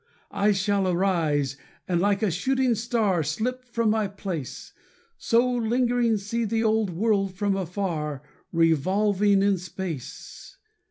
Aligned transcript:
I 0.31 0.51
shall 0.51 0.87
arise, 0.87 1.57
and 1.87 2.01
like 2.01 2.23
a 2.23 2.31
shooting 2.31 2.73
star 2.73 3.21
Slip 3.21 3.63
from 3.65 3.91
my 3.91 4.07
place; 4.07 4.73
So 5.19 5.47
lingering 5.53 6.17
see 6.17 6.43
the 6.43 6.63
old 6.63 6.89
world 6.89 7.35
from 7.35 7.55
afar 7.55 8.23
Revolve 8.51 9.21
in 9.21 9.59
space. 9.59 10.57